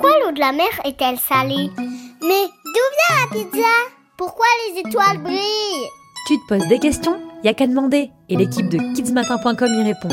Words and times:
Pourquoi 0.00 0.18
l'eau 0.24 0.32
de 0.32 0.40
la 0.40 0.52
mer 0.52 0.70
est-elle 0.86 1.18
salée 1.18 1.70
Mais 2.22 2.46
d'où 2.46 2.86
vient 2.96 3.16
la 3.20 3.30
pizza 3.30 3.68
Pourquoi 4.16 4.46
les 4.66 4.80
étoiles 4.80 5.18
brillent 5.18 5.88
Tu 6.26 6.38
te 6.38 6.46
poses 6.48 6.66
des 6.68 6.78
questions? 6.78 7.18
Y 7.44 7.48
a 7.48 7.52
qu'à 7.54 7.66
demander 7.66 8.10
et 8.30 8.36
l'équipe 8.36 8.70
de 8.70 8.78
kidsmatin.com 8.94 9.68
y 9.68 9.82
répond. 9.82 10.08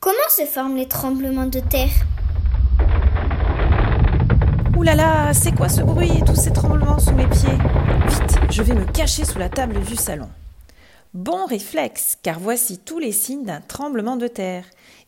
Comment 0.00 0.28
se 0.30 0.46
forment 0.46 0.74
les 0.74 0.88
tremblements 0.88 1.46
de 1.46 1.60
terre? 1.60 1.92
Ouh 4.76 4.82
là 4.82 4.96
là, 4.96 5.32
c'est 5.34 5.54
quoi 5.54 5.68
ce 5.68 5.82
bruit? 5.82 6.10
Et 6.18 6.24
tous 6.24 6.34
ces 6.34 6.52
tremblements 6.52 6.98
sous 6.98 7.12
mes 7.12 7.28
pieds 7.28 7.56
Vite, 8.08 8.40
je 8.50 8.62
vais 8.64 8.74
me 8.74 8.84
cacher 8.84 9.24
sous 9.24 9.38
la 9.38 9.48
table 9.48 9.78
du 9.82 9.94
salon. 9.94 10.28
Bon 11.14 11.46
réflexe, 11.46 12.18
car 12.22 12.38
voici 12.38 12.78
tous 12.78 12.98
les 12.98 13.12
signes 13.12 13.44
d'un 13.44 13.62
tremblement 13.62 14.16
de 14.16 14.28
terre. 14.28 14.64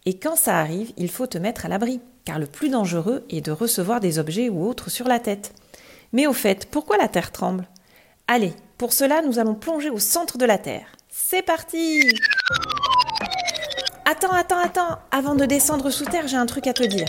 Et 0.06 0.18
quand 0.18 0.34
ça 0.34 0.58
arrive, 0.58 0.92
il 0.96 1.10
faut 1.10 1.26
te 1.26 1.36
mettre 1.36 1.66
à 1.66 1.68
l'abri, 1.68 2.00
car 2.24 2.38
le 2.38 2.46
plus 2.46 2.70
dangereux 2.70 3.26
est 3.28 3.42
de 3.42 3.52
recevoir 3.52 4.00
des 4.00 4.18
objets 4.18 4.48
ou 4.48 4.66
autres 4.66 4.88
sur 4.88 5.06
la 5.06 5.18
tête. 5.18 5.52
Mais 6.14 6.26
au 6.26 6.32
fait, 6.32 6.66
pourquoi 6.70 6.96
la 6.96 7.08
terre 7.08 7.32
tremble? 7.32 7.68
Allez, 8.28 8.54
pour 8.78 8.94
cela, 8.94 9.20
nous 9.20 9.38
allons 9.38 9.54
plonger 9.54 9.90
au 9.90 9.98
centre 9.98 10.38
de 10.38 10.46
la 10.46 10.56
terre. 10.56 10.86
C'est 11.10 11.42
parti 11.42 12.00
Attends, 14.06 14.32
attends, 14.32 14.58
attends, 14.58 14.98
avant 15.10 15.34
de 15.34 15.44
descendre 15.44 15.90
sous 15.90 16.06
terre, 16.06 16.28
j'ai 16.28 16.38
un 16.38 16.46
truc 16.46 16.66
à 16.66 16.72
te 16.72 16.82
dire. 16.82 17.08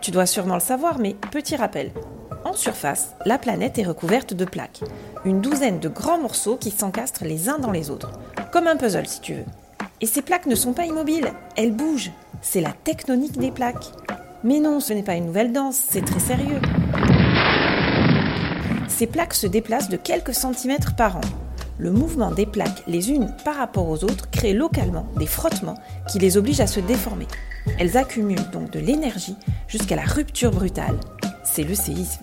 Tu 0.00 0.10
dois 0.10 0.24
sûrement 0.24 0.54
le 0.54 0.60
savoir, 0.60 0.98
mais 0.98 1.16
petit 1.30 1.54
rappel. 1.54 1.92
En 2.44 2.52
surface, 2.52 3.14
la 3.26 3.38
planète 3.38 3.78
est 3.78 3.84
recouverte 3.84 4.32
de 4.32 4.44
plaques. 4.44 4.80
Une 5.24 5.40
douzaine 5.40 5.80
de 5.80 5.88
grands 5.88 6.20
morceaux 6.20 6.56
qui 6.56 6.70
s'encastrent 6.70 7.24
les 7.24 7.48
uns 7.48 7.58
dans 7.58 7.72
les 7.72 7.90
autres. 7.90 8.12
Comme 8.52 8.66
un 8.66 8.76
puzzle, 8.76 9.06
si 9.06 9.20
tu 9.20 9.34
veux. 9.34 9.44
Et 10.00 10.06
ces 10.06 10.22
plaques 10.22 10.46
ne 10.46 10.54
sont 10.54 10.72
pas 10.72 10.86
immobiles, 10.86 11.32
elles 11.56 11.72
bougent. 11.72 12.12
C'est 12.40 12.60
la 12.60 12.72
tectonique 12.72 13.38
des 13.38 13.50
plaques. 13.50 13.92
Mais 14.44 14.60
non, 14.60 14.80
ce 14.80 14.92
n'est 14.92 15.02
pas 15.02 15.16
une 15.16 15.26
nouvelle 15.26 15.52
danse, 15.52 15.80
c'est 15.88 16.04
très 16.04 16.20
sérieux. 16.20 16.60
Ces 18.86 19.06
plaques 19.06 19.34
se 19.34 19.46
déplacent 19.46 19.88
de 19.88 19.96
quelques 19.96 20.34
centimètres 20.34 20.94
par 20.94 21.16
an. 21.16 21.22
Le 21.78 21.90
mouvement 21.90 22.30
des 22.30 22.46
plaques 22.46 22.82
les 22.86 23.10
unes 23.10 23.34
par 23.44 23.56
rapport 23.56 23.88
aux 23.88 24.02
autres 24.04 24.30
crée 24.30 24.52
localement 24.52 25.06
des 25.16 25.26
frottements 25.26 25.78
qui 26.10 26.18
les 26.18 26.36
obligent 26.36 26.60
à 26.60 26.66
se 26.66 26.80
déformer. 26.80 27.26
Elles 27.78 27.96
accumulent 27.96 28.50
donc 28.50 28.70
de 28.70 28.80
l'énergie 28.80 29.36
jusqu'à 29.68 29.96
la 29.96 30.02
rupture 30.02 30.50
brutale. 30.50 30.98
C'est 31.58 31.64
le 31.64 31.74
séisme. 31.74 32.22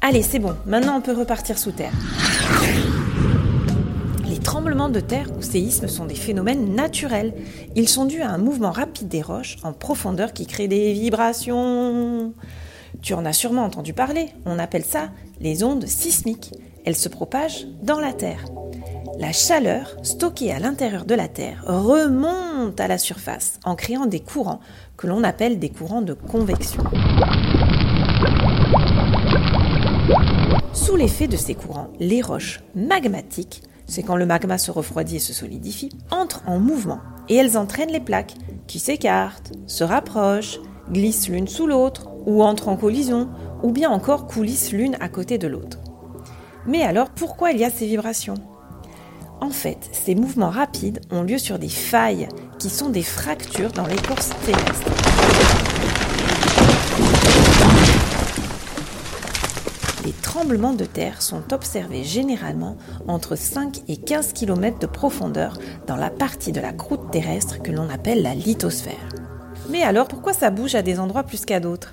Allez, 0.00 0.22
c'est 0.22 0.38
bon, 0.38 0.56
maintenant 0.64 0.96
on 0.96 1.02
peut 1.02 1.12
repartir 1.12 1.58
sous 1.58 1.70
terre. 1.70 1.92
Les 4.26 4.38
tremblements 4.38 4.88
de 4.88 5.00
terre 5.00 5.26
ou 5.36 5.42
séismes 5.42 5.86
sont 5.86 6.06
des 6.06 6.14
phénomènes 6.14 6.74
naturels. 6.74 7.34
Ils 7.76 7.90
sont 7.90 8.06
dus 8.06 8.22
à 8.22 8.30
un 8.30 8.38
mouvement 8.38 8.70
rapide 8.70 9.08
des 9.08 9.20
roches 9.20 9.58
en 9.64 9.74
profondeur 9.74 10.32
qui 10.32 10.46
crée 10.46 10.66
des 10.66 10.94
vibrations. 10.94 12.32
Tu 13.02 13.12
en 13.12 13.26
as 13.26 13.34
sûrement 13.34 13.64
entendu 13.64 13.92
parler, 13.92 14.30
on 14.46 14.58
appelle 14.58 14.84
ça 14.84 15.10
les 15.38 15.62
ondes 15.62 15.86
sismiques. 15.86 16.54
Elles 16.86 16.96
se 16.96 17.10
propagent 17.10 17.66
dans 17.82 18.00
la 18.00 18.14
Terre. 18.14 18.46
La 19.18 19.32
chaleur 19.32 19.94
stockée 20.04 20.52
à 20.52 20.58
l'intérieur 20.58 21.04
de 21.04 21.14
la 21.14 21.28
Terre 21.28 21.64
remonte 21.66 22.80
à 22.80 22.88
la 22.88 22.96
surface 22.96 23.60
en 23.66 23.74
créant 23.74 24.06
des 24.06 24.20
courants 24.20 24.60
que 24.96 25.06
l'on 25.06 25.22
appelle 25.22 25.58
des 25.58 25.68
courants 25.68 26.00
de 26.00 26.14
convection. 26.14 26.82
Sous 30.92 30.98
l'effet 30.98 31.26
de 31.26 31.38
ces 31.38 31.54
courants, 31.54 31.88
les 32.00 32.20
roches 32.20 32.60
magmatiques, 32.74 33.62
c'est 33.86 34.02
quand 34.02 34.16
le 34.16 34.26
magma 34.26 34.58
se 34.58 34.70
refroidit 34.70 35.16
et 35.16 35.20
se 35.20 35.32
solidifie, 35.32 35.88
entrent 36.10 36.42
en 36.46 36.58
mouvement 36.58 37.00
et 37.30 37.36
elles 37.36 37.56
entraînent 37.56 37.90
les 37.90 37.98
plaques 37.98 38.34
qui 38.66 38.78
s'écartent, 38.78 39.52
se 39.66 39.84
rapprochent, 39.84 40.60
glissent 40.90 41.30
l'une 41.30 41.48
sous 41.48 41.66
l'autre 41.66 42.10
ou 42.26 42.42
entrent 42.42 42.68
en 42.68 42.76
collision 42.76 43.30
ou 43.62 43.72
bien 43.72 43.88
encore 43.88 44.26
coulissent 44.26 44.72
l'une 44.72 44.98
à 45.00 45.08
côté 45.08 45.38
de 45.38 45.48
l'autre. 45.48 45.78
Mais 46.66 46.82
alors 46.82 47.08
pourquoi 47.08 47.52
il 47.52 47.58
y 47.58 47.64
a 47.64 47.70
ces 47.70 47.86
vibrations? 47.86 48.34
En 49.40 49.48
fait, 49.48 49.88
ces 49.92 50.14
mouvements 50.14 50.50
rapides 50.50 51.00
ont 51.10 51.22
lieu 51.22 51.38
sur 51.38 51.58
des 51.58 51.70
failles 51.70 52.28
qui 52.58 52.68
sont 52.68 52.90
des 52.90 53.02
fractures 53.02 53.72
dans 53.72 53.86
l'écorce 53.86 54.28
terrestre. 54.44 54.90
Les 60.04 60.12
tremblements 60.42 60.72
de 60.72 60.84
terre 60.84 61.22
sont 61.22 61.52
observés 61.52 62.02
généralement 62.02 62.76
entre 63.06 63.36
5 63.36 63.82
et 63.86 63.96
15 63.96 64.32
km 64.32 64.80
de 64.80 64.88
profondeur 64.88 65.56
dans 65.86 65.94
la 65.94 66.10
partie 66.10 66.50
de 66.50 66.60
la 66.60 66.72
croûte 66.72 67.12
terrestre 67.12 67.62
que 67.62 67.70
l'on 67.70 67.88
appelle 67.88 68.22
la 68.22 68.34
lithosphère. 68.34 69.08
Mais 69.70 69.84
alors 69.84 70.08
pourquoi 70.08 70.32
ça 70.32 70.50
bouge 70.50 70.74
à 70.74 70.82
des 70.82 70.98
endroits 70.98 71.22
plus 71.22 71.44
qu'à 71.44 71.60
d'autres? 71.60 71.92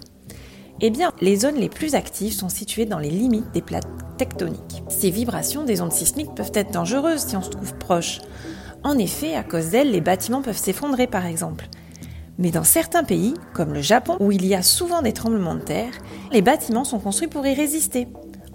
Eh 0.82 0.90
bien, 0.90 1.12
les 1.22 1.36
zones 1.36 1.58
les 1.58 1.70
plus 1.70 1.94
actives 1.94 2.34
sont 2.34 2.50
situées 2.50 2.88
dans 2.88 2.98
les 2.98 3.12
limites 3.12 3.52
des 3.52 3.62
plaques 3.62 4.18
tectoniques. 4.18 4.82
Ces 4.90 5.12
vibrations 5.12 5.64
des 5.64 5.82
ondes 5.82 5.94
sismiques 5.94 6.34
peuvent 6.34 6.52
être 6.56 6.72
dangereuses 6.72 7.28
si 7.28 7.38
on 7.38 7.44
se 7.44 7.52
trouve 7.52 7.76
proche. 7.76 8.20
En 8.84 8.98
effet, 8.98 9.36
à 9.36 9.44
cause 9.44 9.70
d'elles, 9.70 9.92
les 9.92 10.02
bâtiments 10.02 10.42
peuvent 10.42 10.58
s'effondrer 10.58 11.06
par 11.06 11.28
exemple. 11.28 11.70
Mais 12.40 12.50
dans 12.50 12.64
certains 12.64 13.04
pays, 13.04 13.36
comme 13.54 13.76
le 13.76 13.82
Japon, 13.82 14.18
où 14.20 14.32
il 14.32 14.48
y 14.48 14.56
a 14.56 14.64
souvent 14.64 15.04
des 15.04 15.14
tremblements 15.14 15.54
de 15.54 15.62
terre, 15.62 15.94
les 16.32 16.42
bâtiments 16.42 16.84
sont 16.84 17.00
construits 17.00 17.28
pour 17.28 17.46
y 17.46 17.54
résister. 17.54 18.08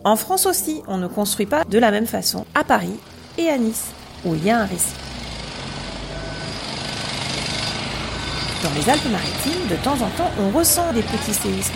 En 0.06 0.16
France 0.16 0.44
aussi, 0.44 0.82
on 0.86 0.98
ne 0.98 1.06
construit 1.06 1.46
pas 1.46 1.64
de 1.64 1.78
la 1.78 1.90
même 1.90 2.04
façon 2.04 2.44
à 2.54 2.62
Paris 2.62 3.00
et 3.38 3.48
à 3.48 3.56
Nice, 3.56 3.86
où 4.26 4.34
il 4.34 4.44
y 4.44 4.50
a 4.50 4.58
un 4.58 4.66
risque. 4.66 4.94
Dans 8.62 8.72
les 8.74 8.90
Alpes-Maritimes, 8.90 9.66
de 9.70 9.76
temps 9.76 9.94
en 9.94 10.10
temps, 10.10 10.30
on 10.40 10.50
ressent 10.50 10.92
des 10.92 11.02
petits 11.02 11.32
séismes. 11.32 11.72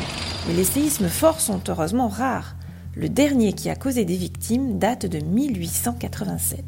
Mais 0.47 0.53
les 0.53 0.65
séismes 0.65 1.09
forts 1.09 1.41
sont 1.41 1.61
heureusement 1.69 2.09
rares. 2.09 2.55
Le 2.94 3.09
dernier 3.09 3.55
qui 3.55 3.71
a 3.71 3.77
causé 3.77 4.05
des 4.05 4.16
victimes 4.16 4.78
date 4.78 5.06
de 5.06 5.21
1887. 5.21 6.65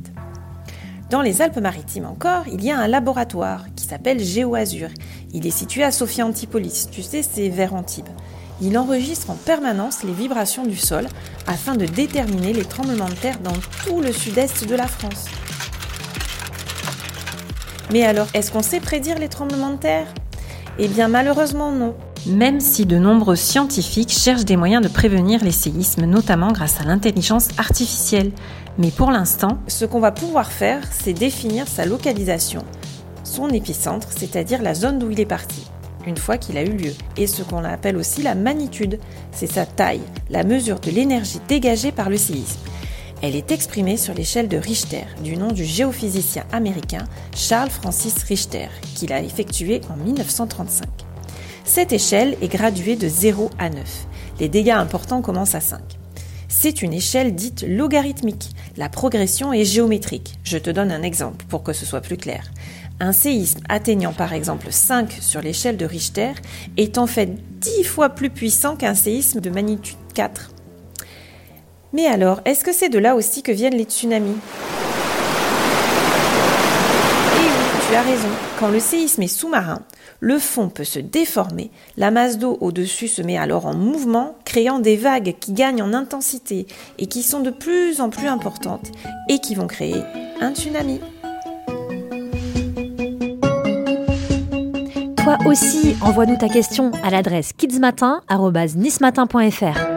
Dans 1.10 1.20
les 1.20 1.42
Alpes-Maritimes 1.42 2.06
encore, 2.06 2.44
il 2.50 2.64
y 2.64 2.70
a 2.70 2.78
un 2.78 2.88
laboratoire 2.88 3.66
qui 3.76 3.84
s'appelle 3.84 4.24
GeoAzur. 4.24 4.88
Il 5.34 5.46
est 5.46 5.50
situé 5.50 5.82
à 5.82 5.92
Sophia 5.92 6.24
Antipolis, 6.24 6.88
tu 6.90 7.02
sais, 7.02 7.22
c'est 7.22 7.50
vers 7.50 7.74
Antibes. 7.74 8.08
Il 8.62 8.76
enregistre 8.76 9.30
en 9.30 9.34
permanence 9.34 10.02
les 10.02 10.12
vibrations 10.12 10.66
du 10.66 10.76
sol 10.76 11.06
afin 11.46 11.74
de 11.74 11.86
déterminer 11.86 12.52
les 12.52 12.64
tremblements 12.64 13.08
de 13.08 13.14
terre 13.14 13.38
dans 13.40 13.56
tout 13.86 14.00
le 14.00 14.12
sud-est 14.12 14.66
de 14.68 14.74
la 14.74 14.86
France. 14.86 15.26
Mais 17.90 18.04
alors, 18.04 18.26
est-ce 18.34 18.52
qu'on 18.52 18.62
sait 18.62 18.80
prédire 18.80 19.18
les 19.18 19.28
tremblements 19.28 19.70
de 19.70 19.78
terre? 19.78 20.06
Eh 20.78 20.88
bien 20.88 21.08
malheureusement 21.08 21.72
non. 21.72 21.94
Même 22.26 22.60
si 22.60 22.84
de 22.84 22.98
nombreux 22.98 23.36
scientifiques 23.36 24.12
cherchent 24.12 24.44
des 24.44 24.56
moyens 24.56 24.82
de 24.82 24.88
prévenir 24.88 25.42
les 25.42 25.52
séismes, 25.52 26.04
notamment 26.04 26.52
grâce 26.52 26.80
à 26.80 26.84
l'intelligence 26.84 27.48
artificielle. 27.56 28.30
Mais 28.76 28.90
pour 28.90 29.10
l'instant, 29.10 29.58
ce 29.68 29.86
qu'on 29.86 30.00
va 30.00 30.12
pouvoir 30.12 30.52
faire, 30.52 30.82
c'est 30.90 31.14
définir 31.14 31.66
sa 31.66 31.86
localisation, 31.86 32.62
son 33.24 33.48
épicentre, 33.48 34.08
c'est-à-dire 34.14 34.62
la 34.62 34.74
zone 34.74 34.98
d'où 34.98 35.10
il 35.10 35.18
est 35.18 35.26
parti, 35.26 35.66
une 36.06 36.16
fois 36.16 36.38
qu'il 36.38 36.56
a 36.56 36.62
eu 36.62 36.72
lieu, 36.72 36.92
et 37.16 37.26
ce 37.26 37.42
qu'on 37.42 37.64
appelle 37.64 37.96
aussi 37.96 38.22
la 38.22 38.34
magnitude, 38.34 38.98
c'est 39.32 39.50
sa 39.50 39.66
taille, 39.66 40.02
la 40.30 40.44
mesure 40.44 40.80
de 40.80 40.90
l'énergie 40.90 41.40
dégagée 41.48 41.92
par 41.92 42.10
le 42.10 42.16
séisme. 42.16 42.60
Elle 43.22 43.36
est 43.36 43.50
exprimée 43.50 43.98
sur 43.98 44.14
l'échelle 44.14 44.48
de 44.48 44.56
Richter, 44.56 45.04
du 45.22 45.36
nom 45.36 45.52
du 45.52 45.64
géophysicien 45.64 46.44
américain 46.52 47.04
Charles 47.34 47.68
Francis 47.68 48.22
Richter, 48.22 48.68
qu'il 48.94 49.12
a 49.12 49.22
effectué 49.22 49.82
en 49.90 49.96
1935. 49.96 50.88
Cette 51.64 51.92
échelle 51.92 52.36
est 52.40 52.48
graduée 52.48 52.96
de 52.96 53.08
0 53.08 53.50
à 53.58 53.68
9. 53.68 54.06
Les 54.40 54.48
dégâts 54.48 54.70
importants 54.70 55.20
commencent 55.20 55.54
à 55.54 55.60
5. 55.60 55.80
C'est 56.48 56.82
une 56.82 56.94
échelle 56.94 57.34
dite 57.34 57.64
logarithmique. 57.68 58.50
La 58.76 58.88
progression 58.88 59.52
est 59.52 59.64
géométrique. 59.64 60.38
Je 60.42 60.58
te 60.58 60.70
donne 60.70 60.90
un 60.90 61.02
exemple 61.02 61.44
pour 61.48 61.62
que 61.62 61.72
ce 61.72 61.86
soit 61.86 62.00
plus 62.00 62.16
clair. 62.16 62.50
Un 63.02 63.12
séisme 63.12 63.60
atteignant 63.70 64.12
par 64.12 64.34
exemple 64.34 64.66
5 64.70 65.10
sur 65.22 65.40
l'échelle 65.40 65.78
de 65.78 65.86
Richter 65.86 66.32
est 66.76 66.98
en 66.98 67.06
fait 67.06 67.30
10 67.60 67.84
fois 67.84 68.10
plus 68.10 68.28
puissant 68.28 68.76
qu'un 68.76 68.94
séisme 68.94 69.40
de 69.40 69.48
magnitude 69.48 69.96
4. 70.12 70.50
Mais 71.94 72.04
alors, 72.06 72.42
est-ce 72.44 72.62
que 72.62 72.74
c'est 72.74 72.90
de 72.90 72.98
là 72.98 73.16
aussi 73.16 73.42
que 73.42 73.52
viennent 73.52 73.76
les 73.76 73.84
tsunamis? 73.84 74.36
Oui, 77.36 77.46
tu 77.88 77.94
as 77.94 78.02
raison. 78.02 78.28
Quand 78.58 78.68
le 78.68 78.80
séisme 78.80 79.22
est 79.22 79.28
sous-marin, 79.28 79.80
le 80.20 80.38
fond 80.38 80.68
peut 80.68 80.84
se 80.84 80.98
déformer, 80.98 81.70
la 81.96 82.10
masse 82.10 82.36
d'eau 82.36 82.58
au-dessus 82.60 83.08
se 83.08 83.22
met 83.22 83.38
alors 83.38 83.64
en 83.64 83.74
mouvement, 83.74 84.36
créant 84.44 84.78
des 84.78 84.96
vagues 84.96 85.36
qui 85.40 85.54
gagnent 85.54 85.82
en 85.82 85.94
intensité 85.94 86.66
et 86.98 87.06
qui 87.06 87.22
sont 87.22 87.40
de 87.40 87.50
plus 87.50 88.02
en 88.02 88.10
plus 88.10 88.28
importantes 88.28 88.92
et 89.30 89.38
qui 89.38 89.54
vont 89.54 89.68
créer 89.68 90.02
un 90.42 90.52
tsunami. 90.54 91.00
Toi 95.30 95.38
aussi, 95.46 95.94
envoie-nous 96.00 96.38
ta 96.38 96.48
question 96.48 96.90
à 97.04 97.10
l'adresse 97.10 97.52
kidsmatin.nismatin.fr. 97.52 99.89